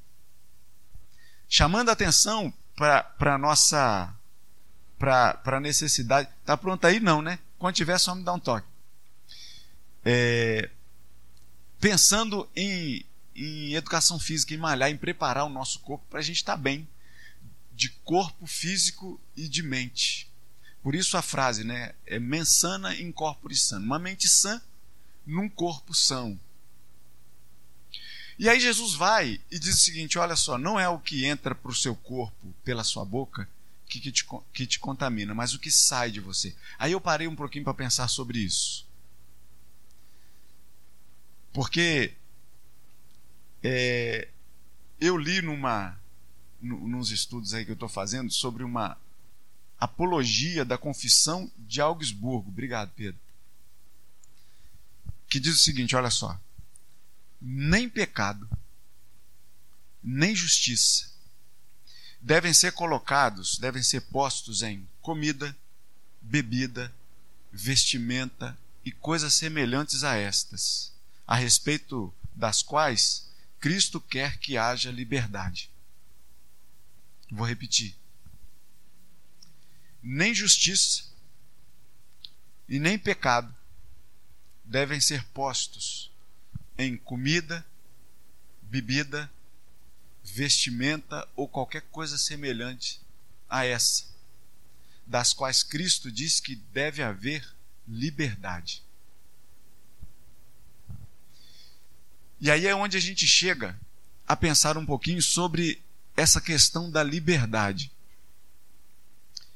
[1.48, 4.14] Chamando a atenção para a nossa
[4.98, 6.28] para a necessidade.
[6.44, 7.00] Tá pronto aí?
[7.00, 7.38] Não, né?
[7.62, 8.66] Quando tiver, só me dá um toque.
[10.04, 10.68] É,
[11.78, 16.38] pensando em, em educação física, em malhar, em preparar o nosso corpo para a gente
[16.38, 16.88] estar tá bem,
[17.70, 20.28] de corpo físico e de mente.
[20.82, 21.94] Por isso a frase, né?
[22.04, 23.86] É mensana in corpore sano.
[23.86, 24.60] Uma mente sã
[25.24, 26.36] num corpo são.
[28.40, 31.54] E aí Jesus vai e diz o seguinte: olha só, não é o que entra
[31.54, 33.48] para o seu corpo pela sua boca
[33.92, 36.54] que, que, te, que te contamina, mas o que sai de você.
[36.78, 38.86] Aí eu parei um pouquinho para pensar sobre isso.
[41.52, 42.14] Porque
[43.62, 44.28] é,
[44.98, 46.00] eu li numa,
[46.60, 48.96] nos estudos aí que eu estou fazendo sobre uma
[49.78, 52.48] apologia da confissão de Augsburgo.
[52.48, 53.20] Obrigado, Pedro.
[55.28, 56.40] Que diz o seguinte: olha só
[57.44, 58.48] nem pecado,
[60.00, 61.11] nem justiça
[62.22, 65.54] devem ser colocados, devem ser postos em comida,
[66.20, 66.94] bebida,
[67.52, 70.92] vestimenta e coisas semelhantes a estas,
[71.26, 75.68] a respeito das quais Cristo quer que haja liberdade.
[77.30, 77.96] Vou repetir.
[80.00, 81.04] Nem justiça
[82.68, 83.54] e nem pecado
[84.64, 86.10] devem ser postos
[86.78, 87.66] em comida,
[88.62, 89.30] bebida,
[90.24, 93.00] vestimenta ou qualquer coisa semelhante
[93.48, 94.04] a essa,
[95.06, 97.46] das quais Cristo diz que deve haver
[97.86, 98.82] liberdade.
[102.40, 103.78] E aí é onde a gente chega
[104.26, 105.82] a pensar um pouquinho sobre
[106.16, 107.92] essa questão da liberdade.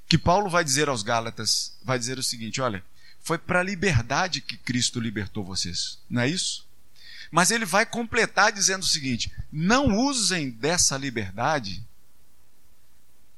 [0.09, 2.85] Que Paulo vai dizer aos Gálatas, vai dizer o seguinte, olha,
[3.21, 5.99] foi para a liberdade que Cristo libertou vocês.
[6.09, 6.66] Não é isso?
[7.31, 11.85] Mas ele vai completar dizendo o seguinte: não usem dessa liberdade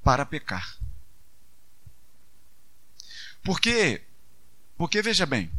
[0.02, 0.76] para pecar.
[3.42, 4.02] Porque,
[4.76, 5.50] porque veja bem,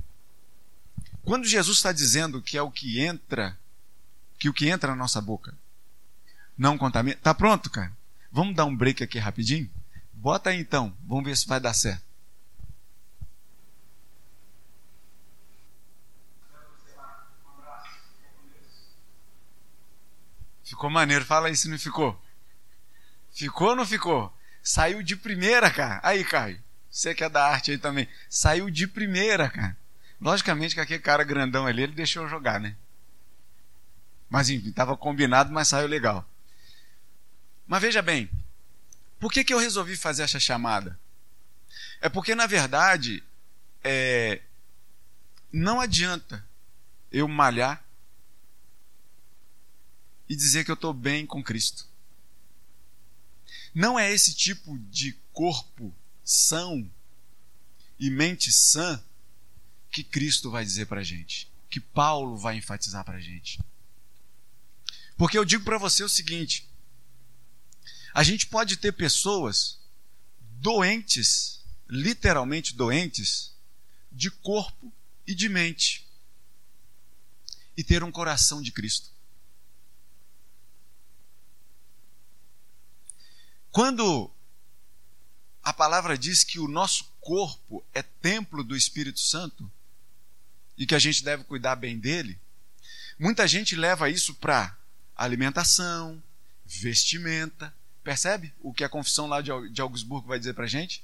[1.24, 3.58] quando Jesus está dizendo que é o que entra,
[4.38, 5.56] que o que entra na nossa boca
[6.58, 7.18] não contamina.
[7.22, 7.92] Tá pronto, cara?
[8.32, 9.70] Vamos dar um break aqui rapidinho?
[10.14, 12.09] Bota aí então, vamos ver se vai dar certo.
[20.70, 21.26] Ficou maneiro.
[21.26, 22.20] Fala se não ficou.
[23.32, 24.32] Ficou ou não ficou?
[24.62, 26.00] Saiu de primeira, cara.
[26.04, 26.62] Aí, Caio.
[26.92, 28.08] Você que é da arte aí também.
[28.30, 29.76] Saiu de primeira, cara.
[30.22, 32.76] Logicamente que aquele cara grandão ali, ele deixou eu jogar, né?
[34.30, 36.24] Mas enfim, estava combinado, mas saiu legal.
[37.66, 38.30] Mas veja bem,
[39.20, 41.00] por que, que eu resolvi fazer essa chamada?
[42.00, 43.24] É porque, na verdade,
[43.84, 44.42] é,
[45.52, 46.46] não adianta
[47.12, 47.84] eu malhar
[50.30, 51.88] e dizer que eu estou bem com Cristo.
[53.74, 56.90] Não é esse tipo de corpo são
[58.00, 59.04] e mente sã
[59.92, 63.60] que Cristo vai dizer para a gente, que Paulo vai enfatizar para a gente.
[65.18, 66.70] Porque eu digo para você o seguinte:
[68.14, 69.80] a gente pode ter pessoas
[70.40, 73.54] doentes, literalmente doentes,
[74.12, 74.94] de corpo
[75.26, 76.08] e de mente,
[77.76, 79.10] e ter um coração de Cristo.
[83.72, 84.32] Quando
[85.62, 89.72] a palavra diz que o nosso corpo é templo do Espírito Santo
[90.78, 92.40] e que a gente deve cuidar bem dele,
[93.20, 94.76] muita gente leva isso para
[95.16, 96.22] alimentação,
[96.66, 97.74] vestimenta.
[98.04, 101.04] Percebe o que a confissão lá de Augsburgo vai dizer para a gente?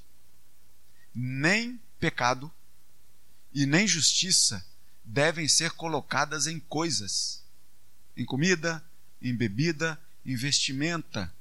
[1.14, 2.52] Nem pecado
[3.54, 4.66] e nem justiça
[5.04, 7.44] devem ser colocadas em coisas,
[8.16, 8.84] em comida,
[9.22, 11.32] em bebida, em vestimenta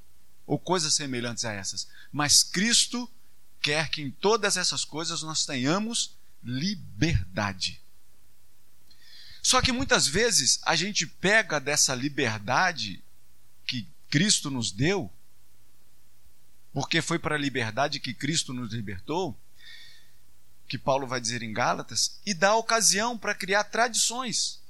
[0.46, 1.88] ou coisas semelhantes a essas.
[2.12, 3.10] Mas Cristo
[3.62, 7.82] quer que em todas essas coisas nós tenhamos liberdade.
[9.42, 13.04] Só que muitas vezes a gente pega dessa liberdade
[13.66, 15.12] que Cristo nos deu,
[16.74, 19.40] porque foi para a liberdade que Cristo nos libertou,
[20.68, 24.62] que Paulo vai dizer em Gálatas, e dá ocasião para criar tradições.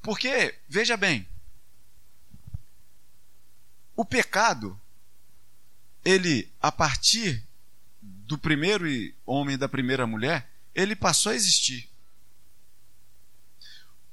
[0.00, 1.28] Porque, veja bem,
[3.94, 4.80] o pecado,
[6.04, 7.46] ele, a partir
[8.00, 8.86] do primeiro
[9.24, 11.88] homem e da primeira mulher, ele passou a existir.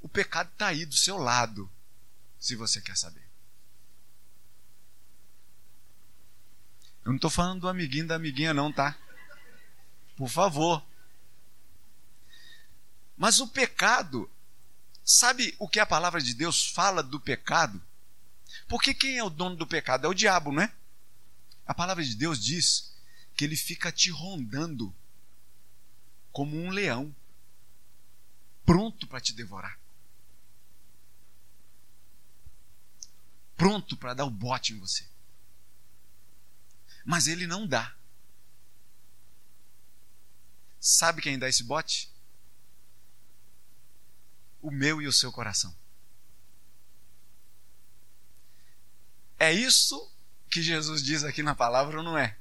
[0.02, 1.70] O pecado está aí do seu lado,
[2.40, 3.28] se você quer saber.
[7.04, 8.96] Eu não estou falando do amiguinho da amiguinha, não, tá?
[10.16, 10.86] Por favor.
[13.18, 14.30] Mas o pecado,
[15.04, 17.82] sabe o que a palavra de Deus fala do pecado?
[18.68, 20.06] Porque quem é o dono do pecado?
[20.06, 20.74] É o diabo, não é?
[21.66, 22.94] A palavra de Deus diz
[23.36, 24.94] que ele fica te rondando
[26.32, 27.16] como um leão,
[28.66, 29.80] pronto para te devorar.
[33.56, 35.06] Pronto para dar o bote em você.
[37.04, 37.96] Mas ele não dá.
[40.80, 42.10] Sabe quem dá esse bote?
[44.62, 45.76] O meu e o seu coração.
[49.40, 50.12] É isso
[50.50, 52.38] que Jesus diz aqui na palavra ou não é?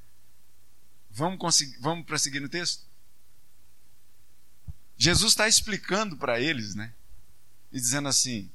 [1.09, 2.85] Vamos, conseguir, vamos prosseguir no texto?
[4.97, 6.93] Jesus está explicando para eles, né?
[7.71, 8.51] E dizendo assim,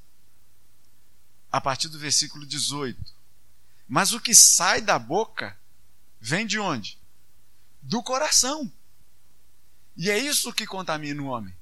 [1.50, 3.00] a partir do versículo 18:
[3.88, 5.58] Mas o que sai da boca
[6.20, 7.00] vem de onde?
[7.80, 8.70] Do coração.
[9.96, 11.56] E é isso que contamina o homem.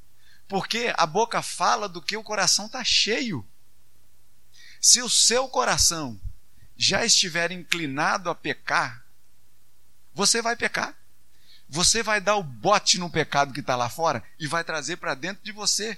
[0.49, 3.47] Porque a boca fala do que o coração está cheio.
[4.81, 6.21] Se o seu coração
[6.83, 9.05] já estiver inclinado a pecar,
[10.13, 10.99] você vai pecar.
[11.69, 15.15] Você vai dar o bote no pecado que está lá fora e vai trazer para
[15.15, 15.97] dentro de você,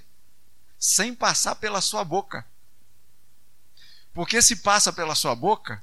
[0.79, 2.47] sem passar pela sua boca.
[4.13, 5.83] Porque se passa pela sua boca,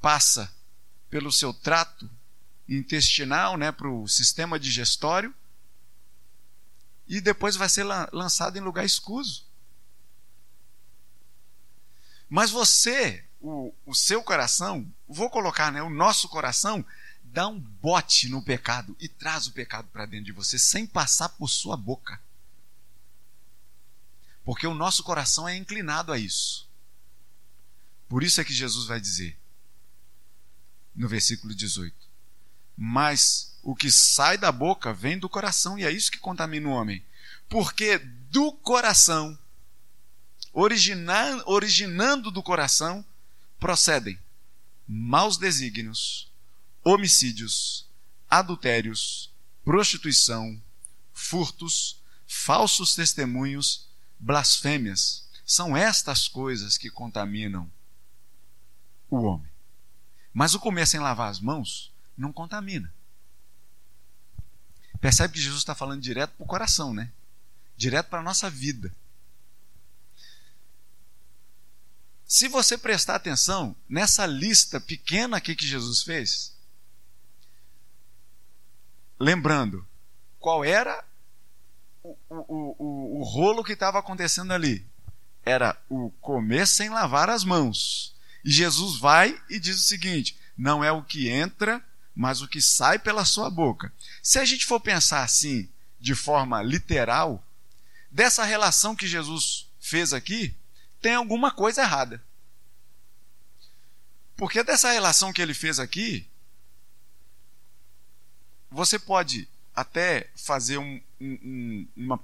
[0.00, 0.52] passa
[1.08, 2.10] pelo seu trato
[2.68, 5.32] intestinal, né, para o sistema digestório,
[7.06, 9.47] e depois vai ser lançado em lugar escuso.
[12.28, 16.84] Mas você, o, o seu coração, vou colocar, né, o nosso coração,
[17.22, 21.30] dá um bote no pecado e traz o pecado para dentro de você sem passar
[21.30, 22.20] por sua boca.
[24.44, 26.68] Porque o nosso coração é inclinado a isso.
[28.08, 29.38] Por isso é que Jesus vai dizer,
[30.94, 31.94] no versículo 18:
[32.76, 36.72] Mas o que sai da boca vem do coração, e é isso que contamina o
[36.72, 37.04] homem.
[37.48, 39.38] Porque do coração
[40.52, 43.04] originando, originando do coração,
[43.58, 44.18] procedem
[44.86, 46.30] maus desígnios,
[46.82, 47.86] homicídios,
[48.28, 49.30] adultérios,
[49.64, 50.60] prostituição,
[51.12, 53.86] furtos, falsos testemunhos,
[54.18, 55.28] blasfêmias.
[55.44, 57.70] São estas coisas que contaminam
[59.10, 59.50] o homem.
[60.32, 62.92] Mas o comer sem lavar as mãos não contamina.
[65.00, 67.12] Percebe que Jesus está falando direto para o coração, né?
[67.76, 68.92] Direto para a nossa vida.
[72.28, 76.54] Se você prestar atenção nessa lista pequena aqui que Jesus fez,
[79.18, 79.88] lembrando
[80.38, 81.02] qual era
[82.02, 84.86] o, o, o, o rolo que estava acontecendo ali,
[85.42, 88.14] era o comer sem lavar as mãos.
[88.44, 91.82] E Jesus vai e diz o seguinte: não é o que entra,
[92.14, 93.90] mas o que sai pela sua boca.
[94.22, 95.66] Se a gente for pensar assim,
[95.98, 97.42] de forma literal,
[98.10, 100.54] dessa relação que Jesus fez aqui,
[101.00, 102.22] tem alguma coisa errada.
[104.36, 106.26] Porque dessa relação que ele fez aqui,
[108.70, 112.20] você pode até fazer um, um, uma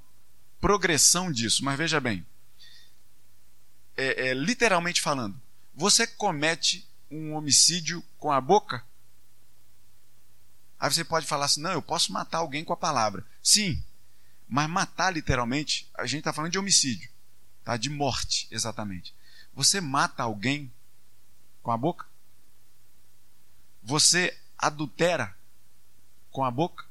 [0.61, 2.25] progressão disso, mas veja bem,
[3.97, 5.41] é, é, literalmente falando,
[5.75, 8.85] você comete um homicídio com a boca?
[10.79, 13.25] Aí você pode falar assim: não, eu posso matar alguém com a palavra.
[13.43, 13.83] Sim,
[14.49, 17.11] mas matar literalmente, a gente está falando de homicídio,
[17.65, 17.77] tá?
[17.77, 19.15] de morte, exatamente.
[19.55, 20.73] Você mata alguém
[21.63, 22.07] com a boca?
[23.83, 25.37] Você adultera
[26.31, 26.85] com a boca?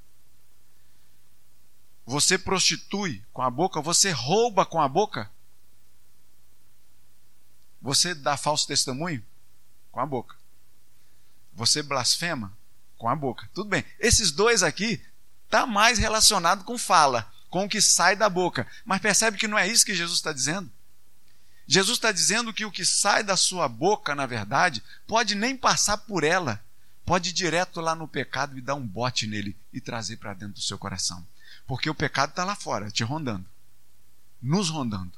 [2.05, 3.81] Você prostitui com a boca?
[3.81, 5.31] Você rouba com a boca?
[7.81, 9.23] Você dá falso testemunho?
[9.91, 10.35] Com a boca.
[11.53, 12.55] Você blasfema?
[12.97, 13.49] Com a boca.
[13.53, 13.85] Tudo bem.
[13.99, 15.03] Esses dois aqui
[15.49, 18.65] tá mais relacionado com fala, com o que sai da boca.
[18.83, 20.71] Mas percebe que não é isso que Jesus está dizendo?
[21.67, 25.99] Jesus está dizendo que o que sai da sua boca, na verdade, pode nem passar
[25.99, 26.59] por ela,
[27.05, 30.55] pode ir direto lá no pecado e dar um bote nele e trazer para dentro
[30.55, 31.23] do seu coração.
[31.67, 33.45] Porque o pecado está lá fora, te rondando,
[34.41, 35.13] nos rondando.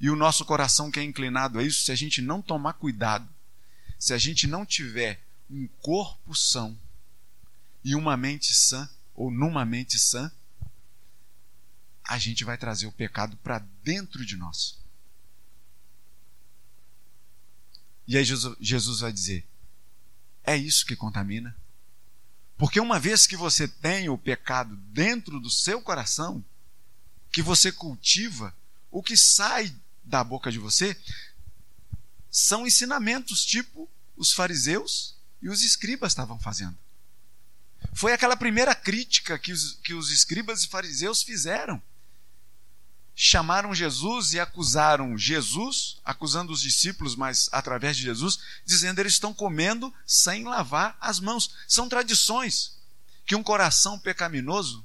[0.00, 3.28] E o nosso coração que é inclinado a isso, se a gente não tomar cuidado,
[3.98, 6.74] se a gente não tiver um corpo são
[7.84, 10.32] e uma mente sã, ou numa mente sã,
[12.06, 14.78] a gente vai trazer o pecado para dentro de nós.
[18.06, 19.46] E aí Jesus vai dizer:
[20.44, 21.56] é isso que contamina.
[22.56, 26.44] Porque uma vez que você tem o pecado dentro do seu coração,
[27.32, 28.54] que você cultiva,
[28.90, 29.74] o que sai
[30.04, 30.96] da boca de você
[32.30, 36.78] são ensinamentos tipo os fariseus e os escribas estavam fazendo.
[37.92, 41.82] Foi aquela primeira crítica que os, que os escribas e fariseus fizeram
[43.14, 49.32] chamaram Jesus e acusaram Jesus, acusando os discípulos, mas através de Jesus, dizendo eles estão
[49.32, 51.54] comendo sem lavar as mãos.
[51.68, 52.76] São tradições
[53.24, 54.84] que um coração pecaminoso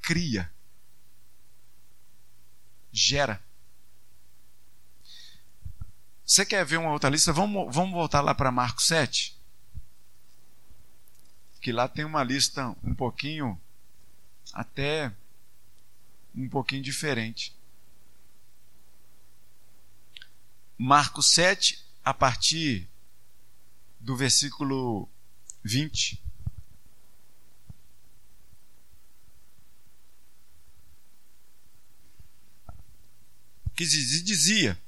[0.00, 0.50] cria,
[2.90, 3.42] gera.
[6.24, 7.32] Você quer ver uma outra lista?
[7.32, 9.38] Vamos, vamos voltar lá para Marcos 7.
[11.60, 13.60] Que lá tem uma lista um pouquinho
[14.52, 15.14] até
[16.34, 17.54] um pouquinho diferente.
[20.76, 22.88] Marcos 7, a partir
[24.00, 25.08] do versículo
[25.62, 26.20] 20.
[33.76, 34.80] Que dizia: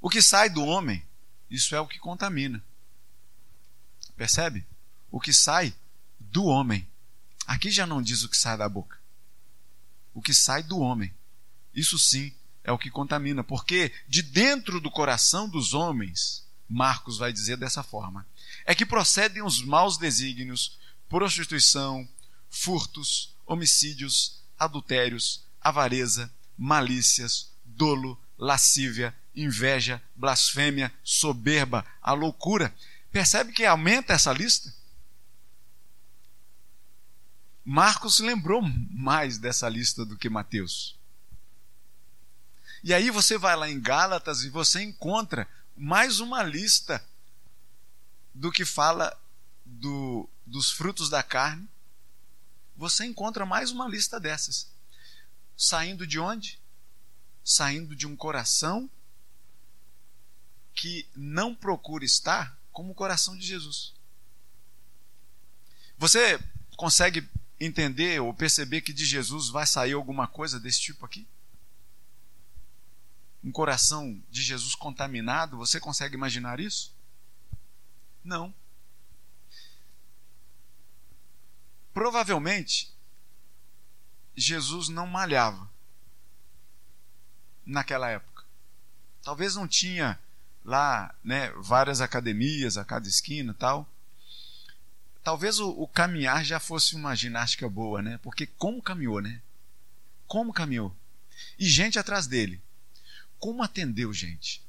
[0.00, 1.04] O que sai do homem,
[1.48, 2.64] isso é o que contamina.
[4.16, 4.66] Percebe?
[5.10, 5.74] O que sai
[6.18, 6.88] do homem.
[7.46, 8.99] Aqui já não diz o que sai da boca
[10.14, 11.12] o que sai do homem.
[11.74, 12.32] Isso sim
[12.64, 17.82] é o que contamina, porque de dentro do coração dos homens, Marcos vai dizer dessa
[17.82, 18.26] forma,
[18.64, 22.08] é que procedem os maus desígnios, prostituição,
[22.48, 32.74] furtos, homicídios, adultérios, avareza, malícias, dolo, lascívia, inveja, blasfêmia, soberba, a loucura.
[33.10, 34.72] Percebe que aumenta essa lista?
[37.70, 38.60] Marcos lembrou
[38.90, 40.98] mais dessa lista do que Mateus.
[42.82, 47.00] E aí você vai lá em Gálatas e você encontra mais uma lista
[48.34, 49.16] do que fala
[49.64, 51.68] do, dos frutos da carne.
[52.76, 54.68] Você encontra mais uma lista dessas.
[55.56, 56.58] Saindo de onde?
[57.44, 58.90] Saindo de um coração
[60.74, 63.94] que não procura estar como o coração de Jesus.
[65.96, 66.36] Você
[66.76, 67.30] consegue
[67.60, 71.28] entender ou perceber que de Jesus vai sair alguma coisa desse tipo aqui?
[73.44, 76.94] Um coração de Jesus contaminado, você consegue imaginar isso?
[78.24, 78.54] Não.
[81.92, 82.92] Provavelmente,
[84.34, 85.68] Jesus não malhava
[87.64, 88.44] naquela época.
[89.22, 90.18] Talvez não tinha
[90.64, 93.89] lá né, várias academias a cada esquina tal
[95.22, 98.18] talvez o, o, caminhar já fosse uma ginástica boa, né?
[98.22, 99.40] Porque como caminhou, né?
[100.26, 100.94] Como caminhou?
[101.58, 102.60] E gente atrás dele.
[103.38, 104.62] Como atendeu gente?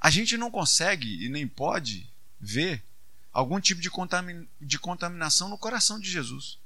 [0.00, 2.08] A gente não consegue e nem pode
[2.40, 2.82] ver
[3.32, 6.58] algum tipo de, contamin de contaminação no coração de Jesus.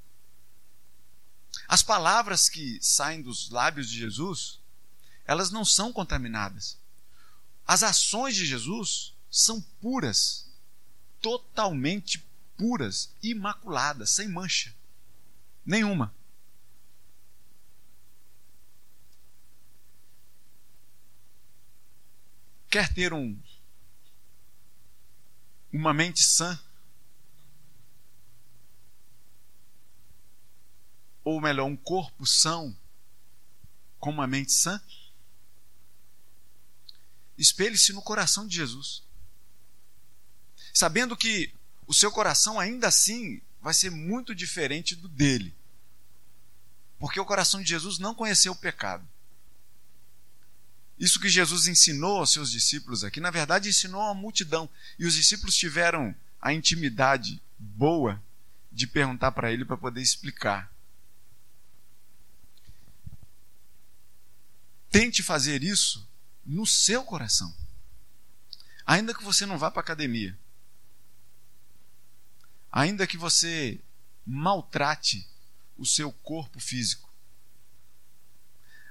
[1.66, 4.58] As palavras que saem dos lábios de Jesus,
[5.24, 6.78] elas não são contaminadas.
[7.66, 10.51] As ações de Jesus são puras
[11.22, 12.22] totalmente
[12.56, 14.74] puras, imaculadas, sem mancha
[15.64, 16.14] nenhuma.
[22.68, 23.38] Quer ter um
[25.72, 26.60] uma mente sã?
[31.24, 32.76] Ou melhor, um corpo são
[33.98, 34.82] com uma mente sã?
[37.38, 39.02] Espelhe-se no coração de Jesus
[40.72, 41.52] sabendo que
[41.86, 45.54] o seu coração ainda assim vai ser muito diferente do dele.
[46.98, 49.06] Porque o coração de Jesus não conheceu o pecado.
[50.98, 54.68] Isso que Jesus ensinou aos seus discípulos aqui, na verdade, ensinou a multidão.
[54.98, 58.22] E os discípulos tiveram a intimidade boa
[58.70, 60.72] de perguntar para ele para poder explicar.
[64.90, 66.08] Tente fazer isso
[66.44, 67.52] no seu coração.
[68.86, 70.38] Ainda que você não vá para a academia.
[72.72, 73.78] Ainda que você
[74.26, 75.28] maltrate
[75.76, 77.12] o seu corpo físico.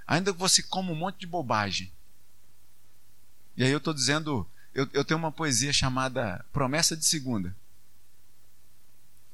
[0.06, 1.92] Ainda que você coma um monte de bobagem.
[3.58, 7.56] E aí eu estou dizendo, eu, eu tenho uma poesia chamada Promessa de Segunda.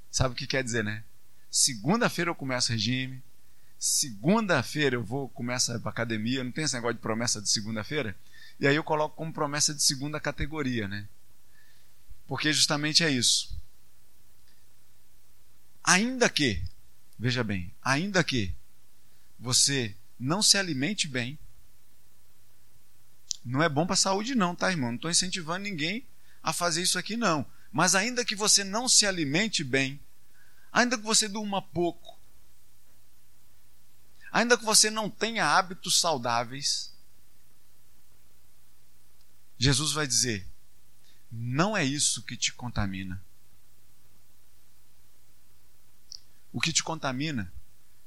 [0.10, 1.04] Sabe o que quer dizer, né?
[1.52, 3.22] Segunda-feira eu começo regime,
[3.78, 8.16] segunda-feira eu vou começar para academia, não tem esse negócio de promessa de segunda-feira?
[8.60, 11.08] E aí eu coloco como promessa de segunda categoria, né?
[12.28, 13.57] Porque justamente é isso.
[15.88, 16.62] Ainda que,
[17.18, 18.54] veja bem, ainda que
[19.40, 21.40] você não se alimente bem,
[23.46, 24.90] não é bom para a saúde, não, tá, irmão?
[24.90, 26.06] Não estou incentivando ninguém
[26.44, 27.50] a fazer isso aqui, não.
[27.72, 29.98] Mas ainda que você não se alimente bem,
[30.74, 32.20] ainda que você durma pouco,
[34.30, 36.94] ainda que você não tenha hábitos saudáveis,
[39.58, 40.46] Jesus vai dizer:
[41.32, 43.26] não é isso que te contamina.
[46.52, 47.52] O que te contamina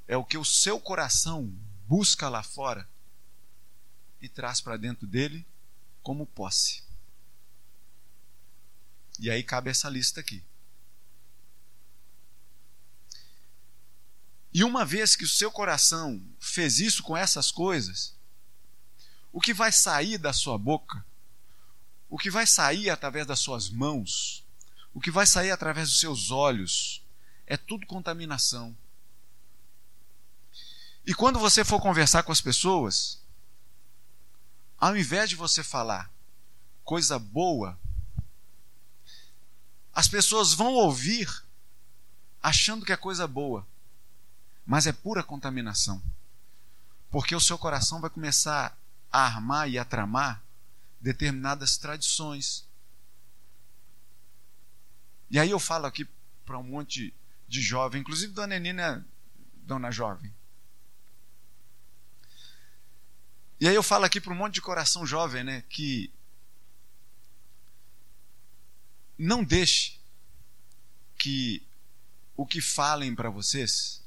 [0.06, 1.46] é o que o seu coração
[1.86, 2.88] busca lá fora
[4.20, 5.46] e traz para dentro dele
[6.02, 6.82] como posse.
[9.18, 10.42] E aí cabe essa lista aqui.
[14.52, 18.16] E uma vez que o seu coração fez isso com essas coisas,
[19.32, 21.04] o que vai sair da sua boca,
[22.08, 24.44] o que vai sair através das suas mãos,
[24.92, 27.04] o que vai sair através dos seus olhos,
[27.50, 28.76] é tudo contaminação.
[31.04, 33.18] E quando você for conversar com as pessoas,
[34.78, 36.08] ao invés de você falar
[36.84, 37.76] coisa boa,
[39.92, 41.28] as pessoas vão ouvir
[42.40, 43.66] achando que é coisa boa,
[44.64, 46.00] mas é pura contaminação.
[47.10, 48.78] Porque o seu coração vai começar
[49.10, 50.40] a armar e a tramar
[51.00, 52.64] determinadas tradições.
[55.28, 56.08] E aí eu falo aqui
[56.46, 57.12] para um monte
[57.50, 59.04] de jovem, inclusive Dona Nina,
[59.56, 60.32] Dona Jovem.
[63.58, 66.12] E aí eu falo aqui para um monte de coração jovem, né, que
[69.18, 69.98] não deixe
[71.18, 71.66] que
[72.36, 74.02] o que falem para vocês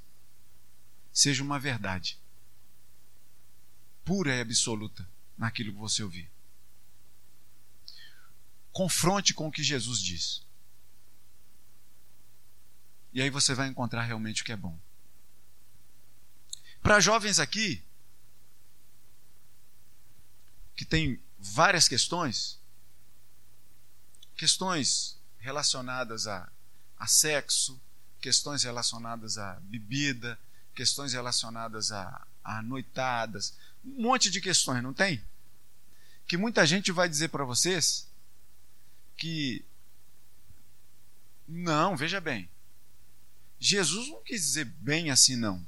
[1.11, 2.17] seja uma verdade
[4.05, 6.31] pura e absoluta naquilo que você ouvir.
[8.71, 10.43] Confronte com o que Jesus diz.
[13.13, 14.77] E aí você vai encontrar realmente o que é bom.
[16.81, 17.81] Para jovens aqui,
[20.75, 22.59] que tem várias questões,
[24.35, 26.51] questões relacionadas a,
[26.97, 27.79] a sexo,
[28.19, 30.39] questões relacionadas a bebida,
[30.73, 33.53] questões relacionadas a, a noitadas,
[33.85, 35.23] um monte de questões, não tem?
[36.25, 38.09] Que muita gente vai dizer para vocês
[39.15, 39.63] que
[41.47, 42.49] não, veja bem.
[43.65, 45.65] Jesus não quis dizer bem assim, não.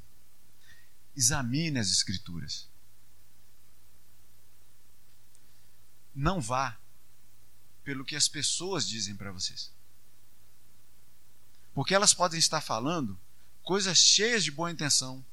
[1.15, 2.67] Examine as Escrituras.
[6.13, 6.77] Não vá
[7.85, 9.71] pelo que as pessoas dizem para vocês.
[11.73, 13.17] Porque elas podem estar falando
[13.63, 15.25] coisas cheias de boa intenção,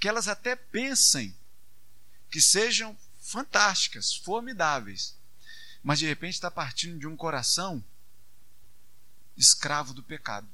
[0.00, 1.36] que elas até pensem
[2.30, 5.14] que sejam fantásticas, formidáveis,
[5.82, 7.84] mas de repente está partindo de um coração
[9.36, 10.48] escravo do pecado.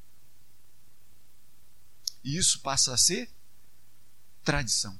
[2.24, 3.30] E isso passa a ser
[4.42, 4.98] tradição.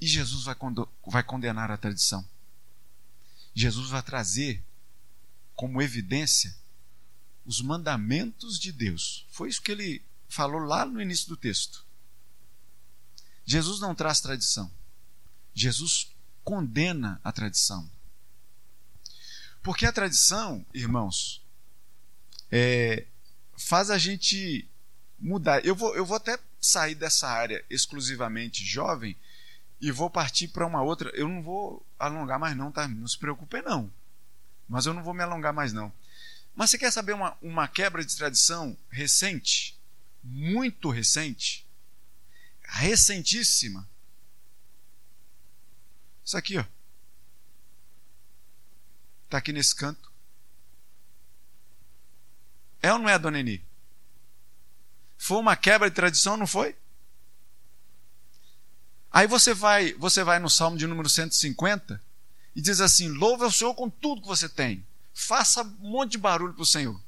[0.00, 2.26] E Jesus vai, condenar a tradição.
[3.54, 4.64] Jesus vai trazer
[5.54, 6.56] como evidência
[7.44, 9.26] os mandamentos de Deus.
[9.30, 11.84] Foi isso que ele falou lá no início do texto.
[13.44, 14.70] Jesus não traz tradição.
[15.52, 16.10] Jesus
[16.44, 17.90] condena a tradição.
[19.62, 21.42] Porque a tradição, irmãos,
[22.50, 23.06] é,
[23.56, 24.68] faz a gente
[25.18, 25.64] mudar.
[25.64, 29.16] Eu vou, eu vou até sair dessa área exclusivamente jovem
[29.80, 31.10] e vou partir para uma outra.
[31.10, 32.86] Eu não vou alongar mais, não, tá?
[32.86, 33.90] Não se preocupe, não.
[34.68, 35.92] Mas eu não vou me alongar mais, não.
[36.54, 39.78] Mas você quer saber uma, uma quebra de tradição recente?
[40.22, 41.66] Muito recente?
[42.62, 43.88] Recentíssima?
[46.24, 46.64] Isso aqui, ó.
[49.24, 50.10] Está aqui nesse canto.
[52.82, 53.67] É ou não é, dona Eni?
[55.18, 56.76] Foi uma quebra de tradição, não foi?
[59.10, 62.00] Aí você vai, você vai no Salmo de número 150
[62.54, 64.86] e diz assim: louva o Senhor com tudo que você tem.
[65.12, 66.98] Faça um monte de barulho para o Senhor.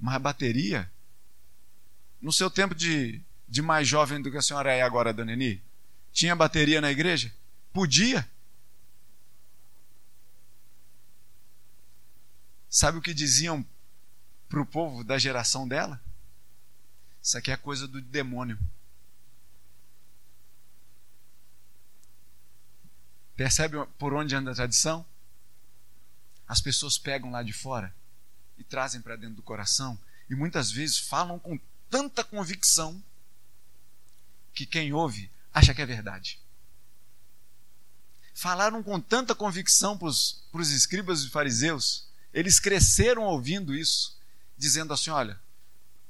[0.00, 0.90] Mas a bateria,
[2.20, 5.62] no seu tempo de, de mais jovem do que a senhora é agora, Dona Eni,
[6.12, 7.32] tinha bateria na igreja?
[7.72, 8.28] Podia.
[12.68, 13.64] Sabe o que diziam
[14.48, 16.00] para o povo da geração dela?
[17.22, 18.58] Isso aqui é coisa do demônio.
[23.36, 25.06] Percebe por onde anda a tradição?
[26.46, 27.94] As pessoas pegam lá de fora
[28.58, 29.98] e trazem para dentro do coração
[30.28, 31.58] e muitas vezes falam com
[31.88, 33.02] tanta convicção
[34.52, 36.40] que quem ouve acha que é verdade.
[38.34, 44.18] Falaram com tanta convicção para os escribas e fariseus, eles cresceram ouvindo isso,
[44.56, 45.38] dizendo assim: olha,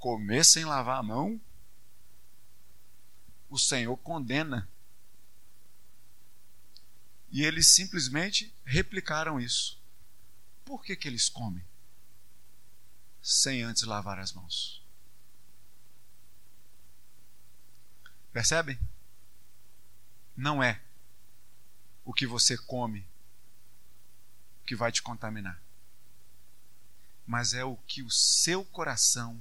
[0.02, 1.40] comer sem lavar a mão,
[3.48, 4.68] o Senhor condena.
[7.30, 9.80] E eles simplesmente replicaram isso.
[10.64, 11.64] Por que, que eles comem?
[13.22, 14.84] Sem antes lavar as mãos.
[18.32, 18.76] Percebem?
[20.36, 20.82] Não é
[22.04, 23.06] o que você come
[24.66, 25.62] que vai te contaminar,
[27.24, 29.40] mas é o que o seu coração